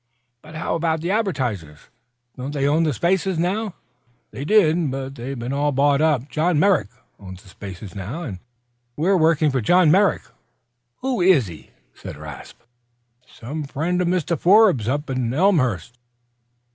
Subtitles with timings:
[0.41, 1.89] "But how about the advertisers?
[2.35, 3.75] Don't they own the spaces now?"
[4.31, 6.27] "They did; but they've all been bought up.
[6.27, 6.87] John Merrick
[7.19, 8.39] owns the spaces now, and
[8.95, 10.23] we're working for John Merrick."
[11.01, 14.39] "Who's he?" "Some friend of Mr.
[14.39, 15.99] Forbes, up at Elmhurst."